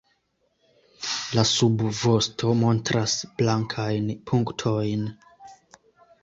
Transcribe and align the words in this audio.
La 1.39 1.43
subvosto 1.49 2.55
montras 2.63 3.15
blankajn 3.43 4.09
punktojn. 4.31 5.07